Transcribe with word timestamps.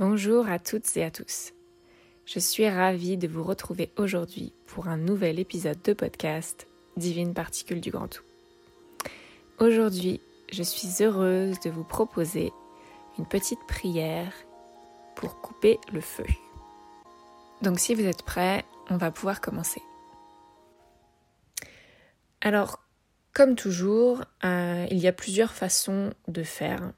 Bonjour 0.00 0.48
à 0.48 0.58
toutes 0.58 0.96
et 0.96 1.04
à 1.04 1.10
tous. 1.10 1.52
Je 2.24 2.38
suis 2.38 2.66
ravie 2.66 3.18
de 3.18 3.28
vous 3.28 3.42
retrouver 3.42 3.92
aujourd'hui 3.98 4.54
pour 4.66 4.88
un 4.88 4.96
nouvel 4.96 5.38
épisode 5.38 5.82
de 5.82 5.92
podcast 5.92 6.66
Divine 6.96 7.34
Particule 7.34 7.82
du 7.82 7.90
Grand 7.90 8.08
Tout. 8.08 8.22
Aujourd'hui, 9.58 10.22
je 10.50 10.62
suis 10.62 11.04
heureuse 11.04 11.60
de 11.60 11.68
vous 11.68 11.84
proposer 11.84 12.50
une 13.18 13.26
petite 13.26 13.58
prière 13.68 14.32
pour 15.16 15.42
couper 15.42 15.78
le 15.92 16.00
feu. 16.00 16.24
Donc 17.60 17.78
si 17.78 17.94
vous 17.94 18.06
êtes 18.06 18.22
prêts, 18.22 18.64
on 18.88 18.96
va 18.96 19.10
pouvoir 19.10 19.42
commencer. 19.42 19.82
Alors, 22.40 22.82
comme 23.34 23.54
toujours, 23.54 24.24
euh, 24.44 24.86
il 24.90 24.96
y 24.96 25.08
a 25.08 25.12
plusieurs 25.12 25.52
façons 25.52 26.14
de 26.26 26.42
faire. 26.42 26.90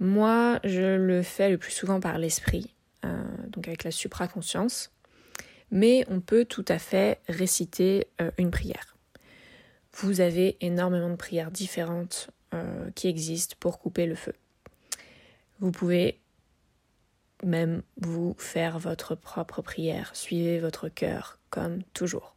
Moi, 0.00 0.60
je 0.64 0.96
le 0.96 1.22
fais 1.22 1.50
le 1.50 1.58
plus 1.58 1.72
souvent 1.72 2.00
par 2.00 2.18
l'esprit, 2.18 2.74
euh, 3.04 3.24
donc 3.48 3.68
avec 3.68 3.84
la 3.84 3.90
supraconscience, 3.90 4.92
mais 5.70 6.04
on 6.08 6.20
peut 6.20 6.44
tout 6.44 6.64
à 6.68 6.78
fait 6.78 7.20
réciter 7.28 8.08
euh, 8.20 8.30
une 8.38 8.50
prière. 8.50 8.96
Vous 9.92 10.20
avez 10.20 10.56
énormément 10.60 11.10
de 11.10 11.16
prières 11.16 11.50
différentes 11.50 12.30
qui 12.94 13.08
existent 13.08 13.56
pour 13.58 13.80
couper 13.80 14.06
le 14.06 14.14
feu. 14.14 14.32
Vous 15.58 15.72
pouvez 15.72 16.20
même 17.42 17.82
vous 18.00 18.34
faire 18.38 18.78
votre 18.78 19.14
propre 19.14 19.62
prière, 19.62 20.14
suivez 20.14 20.58
votre 20.60 20.88
cœur 20.88 21.38
comme 21.50 21.82
toujours. 21.94 22.33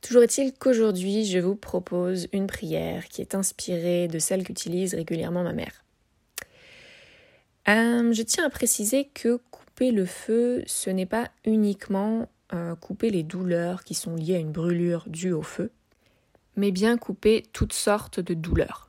Toujours 0.00 0.22
est-il 0.22 0.52
qu'aujourd'hui, 0.52 1.26
je 1.26 1.38
vous 1.38 1.56
propose 1.56 2.28
une 2.32 2.46
prière 2.46 3.08
qui 3.08 3.20
est 3.20 3.34
inspirée 3.34 4.08
de 4.08 4.18
celle 4.18 4.44
qu'utilise 4.44 4.94
régulièrement 4.94 5.42
ma 5.42 5.52
mère. 5.52 5.84
Euh, 7.68 8.12
je 8.12 8.22
tiens 8.22 8.46
à 8.46 8.50
préciser 8.50 9.10
que 9.12 9.38
couper 9.50 9.90
le 9.92 10.06
feu, 10.06 10.62
ce 10.66 10.90
n'est 10.90 11.06
pas 11.06 11.30
uniquement 11.44 12.28
euh, 12.54 12.74
couper 12.74 13.10
les 13.10 13.22
douleurs 13.22 13.84
qui 13.84 13.94
sont 13.94 14.14
liées 14.14 14.36
à 14.36 14.38
une 14.38 14.52
brûlure 14.52 15.04
due 15.06 15.32
au 15.32 15.42
feu, 15.42 15.70
mais 16.56 16.70
bien 16.70 16.96
couper 16.96 17.44
toutes 17.52 17.74
sortes 17.74 18.18
de 18.20 18.34
douleurs. 18.34 18.88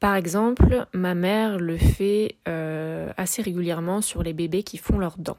Par 0.00 0.16
exemple, 0.16 0.86
ma 0.92 1.14
mère 1.14 1.60
le 1.60 1.78
fait 1.78 2.34
euh, 2.48 3.12
assez 3.16 3.40
régulièrement 3.40 4.00
sur 4.00 4.24
les 4.24 4.32
bébés 4.32 4.64
qui 4.64 4.76
font 4.76 4.98
leurs 4.98 5.16
dents. 5.16 5.38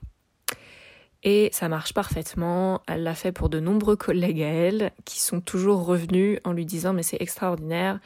Et 1.24 1.50
ça 1.54 1.70
marche 1.70 1.94
parfaitement. 1.94 2.82
Elle 2.88 3.04
l'a 3.04 3.16
fait 3.16 3.32
pour 3.32 3.50
de 3.50 3.60
nombreux 3.60 3.96
collègues 3.96 4.42
à 4.42 4.48
elle 4.50 4.92
qui 5.06 5.22
sont 5.22 5.40
toujours 5.40 5.86
revenus 5.86 6.40
en 6.44 6.52
lui 6.52 6.66
disant 6.66 6.94
mais 6.94 7.04
c'est 7.04 7.22
extraordinaire. 7.22 8.00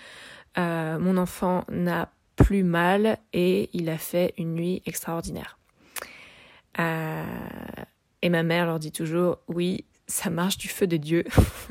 Euh, 0.57 0.99
mon 0.99 1.17
enfant 1.17 1.63
n'a 1.69 2.11
plus 2.35 2.63
mal 2.63 3.17
et 3.33 3.69
il 3.73 3.89
a 3.89 3.97
fait 3.97 4.33
une 4.37 4.53
nuit 4.53 4.83
extraordinaire. 4.85 5.57
Euh, 6.79 7.23
et 8.21 8.29
ma 8.29 8.43
mère 8.43 8.67
leur 8.67 8.77
dit 8.77 8.91
toujours 8.91 9.39
oui, 9.47 9.85
ça 10.07 10.29
marche 10.29 10.57
du 10.57 10.67
feu 10.67 10.85
de 10.85 10.97
Dieu. 10.97 11.23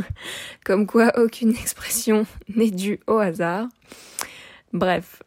Comme 0.64 0.86
quoi 0.86 1.12
aucune 1.16 1.50
expression 1.50 2.26
n'est 2.54 2.70
due 2.70 3.00
au 3.06 3.18
hasard. 3.18 3.68
Bref. 4.72 5.22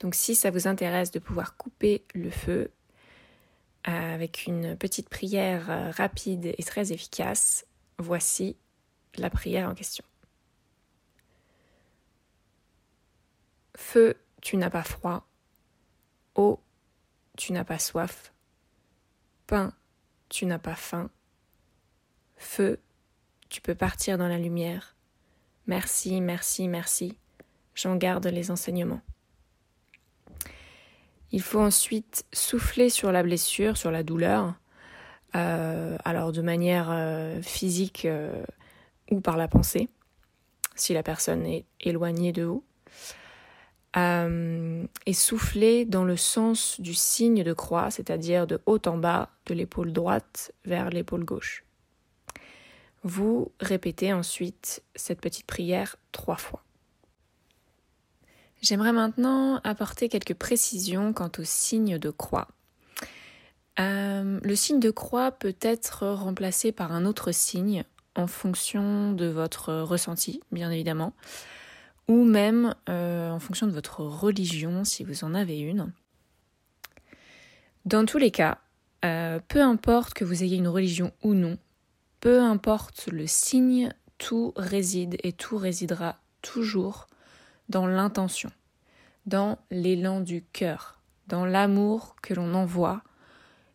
Donc 0.00 0.16
si 0.16 0.34
ça 0.34 0.50
vous 0.50 0.66
intéresse 0.66 1.12
de 1.12 1.20
pouvoir 1.20 1.56
couper 1.56 2.04
le 2.12 2.30
feu, 2.30 2.72
avec 3.84 4.46
une 4.46 4.76
petite 4.76 5.08
prière 5.08 5.70
euh, 5.70 5.90
rapide 5.90 6.54
et 6.56 6.62
très 6.62 6.92
efficace, 6.92 7.66
voici 7.98 8.56
la 9.16 9.30
prière 9.30 9.68
en 9.68 9.74
question. 9.74 10.04
Feu, 13.76 14.16
tu 14.40 14.56
n'as 14.56 14.70
pas 14.70 14.84
froid. 14.84 15.26
Eau, 16.34 16.60
tu 17.36 17.52
n'as 17.52 17.64
pas 17.64 17.78
soif. 17.78 18.32
Pain, 19.46 19.72
tu 20.28 20.46
n'as 20.46 20.58
pas 20.58 20.76
faim. 20.76 21.10
Feu, 22.36 22.80
tu 23.48 23.60
peux 23.60 23.74
partir 23.74 24.18
dans 24.18 24.28
la 24.28 24.38
lumière. 24.38 24.96
Merci, 25.66 26.20
merci, 26.20 26.68
merci. 26.68 27.18
J'en 27.74 27.96
garde 27.96 28.26
les 28.26 28.50
enseignements. 28.50 29.02
Il 31.32 31.40
faut 31.40 31.60
ensuite 31.60 32.24
souffler 32.32 32.90
sur 32.90 33.10
la 33.10 33.22
blessure, 33.22 33.78
sur 33.78 33.90
la 33.90 34.02
douleur, 34.02 34.54
euh, 35.34 35.96
alors 36.04 36.30
de 36.30 36.42
manière 36.42 36.88
euh, 36.90 37.40
physique 37.40 38.04
euh, 38.04 38.44
ou 39.10 39.20
par 39.20 39.38
la 39.38 39.48
pensée, 39.48 39.88
si 40.76 40.92
la 40.92 41.02
personne 41.02 41.46
est 41.46 41.64
éloignée 41.80 42.32
de 42.32 42.44
vous. 42.44 42.64
et 45.06 45.12
souffler 45.12 45.84
dans 45.84 46.04
le 46.04 46.16
sens 46.16 46.80
du 46.80 46.94
signe 46.94 47.42
de 47.42 47.52
croix, 47.52 47.90
c'est-à-dire 47.90 48.46
de 48.46 48.60
haut 48.66 48.80
en 48.86 48.96
bas, 48.96 49.30
de 49.46 49.54
l'épaule 49.54 49.92
droite 49.92 50.52
vers 50.64 50.90
l'épaule 50.90 51.24
gauche. 51.24 51.64
Vous 53.04 53.52
répétez 53.58 54.12
ensuite 54.12 54.82
cette 54.94 55.20
petite 55.20 55.46
prière 55.46 55.96
trois 56.12 56.36
fois. 56.36 56.62
J'aimerais 58.62 58.92
maintenant 58.92 59.60
apporter 59.64 60.08
quelques 60.08 60.34
précisions 60.34 61.12
quant 61.12 61.30
au 61.38 61.42
signe 61.42 61.98
de 61.98 62.10
croix. 62.10 62.46
Euh, 63.80 64.38
le 64.40 64.56
signe 64.56 64.78
de 64.78 64.90
croix 64.90 65.32
peut 65.32 65.56
être 65.60 66.06
remplacé 66.06 66.70
par 66.70 66.92
un 66.92 67.04
autre 67.04 67.32
signe 67.32 67.84
en 68.14 68.28
fonction 68.28 69.12
de 69.12 69.26
votre 69.26 69.74
ressenti, 69.74 70.40
bien 70.52 70.70
évidemment, 70.70 71.12
ou 72.06 72.24
même 72.24 72.76
euh, 72.88 73.30
en 73.30 73.40
fonction 73.40 73.66
de 73.66 73.72
votre 73.72 74.00
religion, 74.00 74.84
si 74.84 75.02
vous 75.02 75.24
en 75.24 75.34
avez 75.34 75.58
une. 75.58 75.92
Dans 77.84 78.04
tous 78.04 78.18
les 78.18 78.30
cas, 78.30 78.58
euh, 79.04 79.40
peu 79.48 79.60
importe 79.60 80.14
que 80.14 80.24
vous 80.24 80.44
ayez 80.44 80.56
une 80.56 80.68
religion 80.68 81.12
ou 81.24 81.34
non, 81.34 81.58
peu 82.20 82.40
importe 82.40 83.08
le 83.10 83.26
signe, 83.26 83.92
tout 84.18 84.52
réside 84.54 85.16
et 85.24 85.32
tout 85.32 85.56
résidera 85.56 86.20
toujours 86.42 87.08
dans 87.72 87.86
l'intention, 87.86 88.50
dans 89.24 89.58
l'élan 89.70 90.20
du 90.20 90.44
cœur, 90.44 91.00
dans 91.26 91.46
l'amour 91.46 92.16
que 92.20 92.34
l'on 92.34 92.54
envoie 92.54 93.02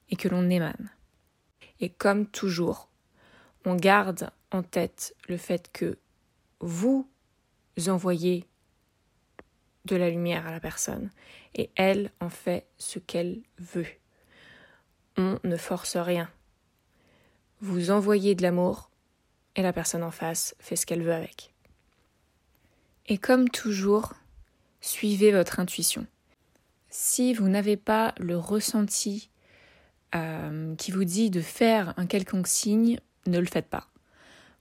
et 0.10 0.16
que 0.16 0.28
l'on 0.28 0.50
émane. 0.52 0.92
Et 1.80 1.90
comme 1.90 2.28
toujours, 2.28 2.90
on 3.66 3.76
garde 3.76 4.30
en 4.52 4.62
tête 4.62 5.16
le 5.28 5.36
fait 5.36 5.72
que 5.74 5.98
vous 6.60 7.10
envoyez 7.88 8.46
de 9.86 9.96
la 9.96 10.12
lumière 10.12 10.46
à 10.46 10.52
la 10.52 10.60
personne 10.60 11.10
et 11.56 11.72
elle 11.76 12.12
en 12.22 12.30
fait 12.30 12.68
ce 12.78 13.00
qu'elle 13.00 13.42
veut. 13.58 13.88
On 15.18 15.40
ne 15.44 15.58
force 15.58 15.98
rien. 15.98 16.30
Vous 17.62 17.90
envoyez 17.90 18.36
de 18.36 18.44
l'amour 18.44 18.92
et 19.56 19.64
la 19.64 19.74
personne 19.74 20.04
en 20.04 20.12
face 20.12 20.56
fait 20.60 20.76
ce 20.76 20.86
qu'elle 20.86 21.02
veut 21.02 21.14
avec. 21.14 21.57
Et 23.10 23.18
comme 23.18 23.50
toujours, 23.50 24.14
suivez 24.82 25.32
votre 25.32 25.60
intuition. 25.62 26.06
Si 26.90 27.34
vous 27.34 27.48
n'avez 27.48 27.78
pas 27.78 28.14
le 28.18 28.38
ressenti 28.38 29.30
euh, 30.14 30.76
qui 30.76 30.92
vous 30.92 31.06
dit 31.06 31.30
de 31.30 31.40
faire 31.40 31.94
un 31.98 32.06
quelconque 32.06 32.48
signe, 32.48 33.00
ne 33.26 33.40
le 33.40 33.46
faites 33.46 33.68
pas. 33.68 33.88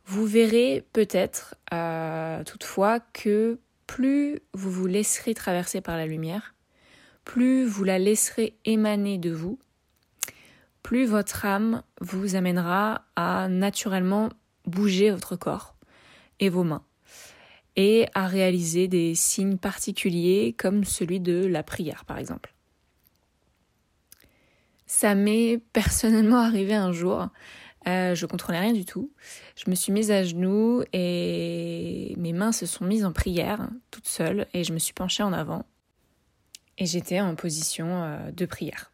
Vous 0.05 0.27
verrez 0.27 0.85
peut-être 0.93 1.57
euh, 1.73 2.45
toutefois 2.45 3.01
que 3.01 3.59
plus 3.89 4.39
vous 4.53 4.71
vous 4.71 4.87
laisserez 4.87 5.35
traverser 5.35 5.81
par 5.81 5.97
la 5.97 6.07
lumière, 6.07 6.55
plus 7.25 7.65
vous 7.65 7.83
la 7.83 7.99
laisserez 7.99 8.57
émaner 8.65 9.19
de 9.19 9.31
vous, 9.31 9.59
plus 10.85 11.07
votre 11.07 11.45
âme 11.45 11.83
vous 12.01 12.37
amènera 12.37 13.07
à 13.17 13.49
naturellement 13.49 14.29
bouger 14.67 15.11
votre 15.11 15.35
corps 15.35 15.75
et 16.39 16.49
vos 16.49 16.63
mains 16.63 16.85
et 17.77 18.07
à 18.15 18.27
réaliser 18.27 18.89
des 18.89 19.15
signes 19.15 19.59
particuliers 19.59 20.55
comme 20.59 20.85
celui 20.85 21.21
de 21.21 21.47
la 21.47 21.63
prière 21.63 22.05
par 22.05 22.19
exemple. 22.19 22.55
Ça 24.87 25.15
m'est 25.15 25.61
personnellement 25.73 26.39
arrivé 26.41 26.75
un 26.75 26.93
jour, 26.93 27.29
euh, 27.87 28.15
je 28.15 28.27
contrôlais 28.27 28.59
rien 28.59 28.73
du 28.73 28.85
tout. 28.85 29.13
Je 29.57 29.71
me 29.71 29.77
suis 29.77 29.93
mise 29.93 30.11
à 30.11 30.25
genoux 30.25 30.83
et 30.93 32.15
mes 32.19 32.33
mains 32.33 32.53
se 32.53 32.67
sont 32.67 32.85
mises 32.85 33.05
en 33.05 33.13
prière 33.13 33.69
toutes 33.91 34.09
seules 34.09 34.47
et 34.53 34.65
je 34.65 34.73
me 34.73 34.79
suis 34.79 34.93
penchée 34.93 35.23
en 35.23 35.33
avant 35.33 35.65
et 36.79 36.87
j'étais 36.87 37.21
en 37.21 37.35
position 37.37 38.03
euh, 38.03 38.31
de 38.33 38.47
prière. 38.47 38.93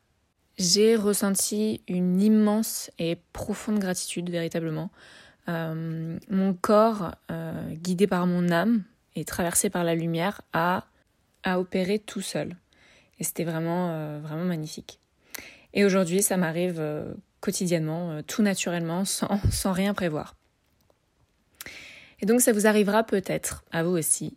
J'ai 0.59 0.97
ressenti 0.97 1.81
une 1.89 2.21
immense 2.21 2.91
et 2.99 3.17
profonde 3.33 3.79
gratitude 3.79 4.29
véritablement 4.31 4.91
euh, 5.49 6.19
mon 6.29 6.55
corps, 6.55 7.15
euh, 7.31 7.75
guidé 7.75 8.07
par 8.07 8.27
mon 8.27 8.51
âme 8.51 8.85
et 9.17 9.25
traversé 9.25 9.71
par 9.71 9.85
la 9.85 9.95
lumière, 9.95 10.43
a, 10.53 10.85
opéré 11.45 11.99
tout 11.99 12.21
seul. 12.21 12.57
Et 13.19 13.25
c'était 13.25 13.45
vraiment, 13.45 13.91
euh, 13.91 14.21
vraiment 14.23 14.45
magnifique. 14.45 15.01
Et 15.75 15.85
aujourd'hui, 15.85 16.23
ça 16.23 16.37
m'arrive 16.37 16.83
quotidiennement, 17.41 18.23
tout 18.23 18.43
naturellement, 18.43 19.05
sans, 19.05 19.41
sans 19.51 19.73
rien 19.73 19.95
prévoir. 19.95 20.37
Et 22.21 22.27
donc, 22.27 22.41
ça 22.41 22.53
vous 22.53 22.67
arrivera 22.67 23.03
peut-être 23.03 23.65
à 23.73 23.83
vous 23.83 23.97
aussi. 23.97 24.37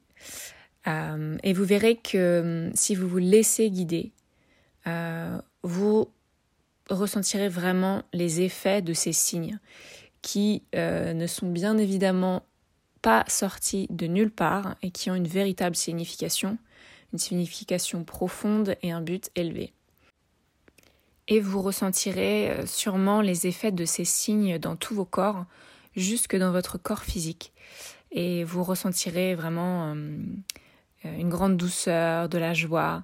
et 0.87 1.53
vous 1.53 1.65
verrez 1.65 1.97
que 1.97 2.71
si 2.73 2.95
vous 2.95 3.07
vous 3.07 3.17
laissez 3.17 3.69
guider, 3.69 4.11
vous 5.63 6.09
ressentirez 6.89 7.49
vraiment 7.49 8.03
les 8.13 8.41
effets 8.41 8.81
de 8.81 8.93
ces 8.93 9.13
signes 9.13 9.59
qui 10.25 10.63
ne 10.73 11.27
sont 11.27 11.47
bien 11.47 11.77
évidemment 11.77 12.43
pas 13.05 13.23
sortis 13.27 13.85
de 13.91 14.07
nulle 14.07 14.31
part 14.31 14.75
et 14.81 14.89
qui 14.89 15.11
ont 15.11 15.15
une 15.15 15.27
véritable 15.27 15.75
signification, 15.75 16.57
une 17.13 17.19
signification 17.19 18.03
profonde 18.03 18.75
et 18.81 18.91
un 18.91 19.01
but 19.01 19.29
élevé. 19.35 19.73
Et 21.27 21.39
vous 21.39 21.61
ressentirez 21.61 22.49
euh, 22.49 22.65
sûrement 22.65 23.21
les 23.21 23.45
effets 23.45 23.71
de 23.71 23.85
ces 23.85 24.05
signes 24.05 24.57
dans 24.57 24.75
tous 24.75 24.95
vos 24.95 25.05
corps, 25.05 25.45
jusque 25.95 26.35
dans 26.35 26.51
votre 26.51 26.79
corps 26.79 27.03
physique. 27.03 27.53
Et 28.11 28.43
vous 28.43 28.63
ressentirez 28.63 29.35
vraiment 29.35 29.93
euh, 29.93 30.17
une 31.03 31.29
grande 31.29 31.57
douceur, 31.57 32.27
de 32.27 32.39
la 32.39 32.55
joie, 32.55 33.03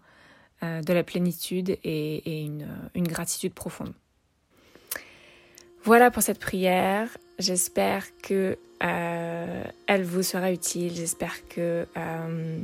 euh, 0.64 0.82
de 0.82 0.94
la 0.94 1.04
plénitude 1.04 1.78
et, 1.84 2.44
une 2.44 3.08
gratitude 3.08 3.54
profonde. 3.54 3.94
Voilà 5.84 6.12
pour 6.12 6.22
cette 6.22 6.40
prière. 6.40 7.08
J'espère 7.40 8.06
que 8.22 8.58
euh, 8.84 9.64
elle 9.88 10.04
vous 10.04 10.24
sera 10.24 10.52
utile. 10.52 10.94
J'espère 10.94 11.48
que 11.48 11.88
euh, 11.98 12.60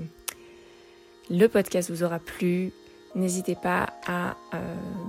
le 1.30 1.48
podcast 1.48 1.90
vous 1.90 2.04
aura 2.04 2.20
plu. 2.20 2.72
N'hésitez 3.16 3.56
pas 3.56 3.88
à 4.06 4.36
euh, 4.54 4.58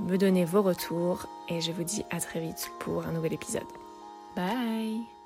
me 0.06 0.16
donner 0.16 0.44
vos 0.44 0.62
retours 0.62 1.28
et 1.50 1.60
je 1.60 1.72
vous 1.72 1.84
dis 1.84 2.04
à 2.10 2.20
très 2.20 2.40
vite 2.40 2.70
pour 2.80 3.06
un 3.06 3.12
nouvel 3.12 3.34
épisode. 3.34 3.62
Bye 4.34 5.17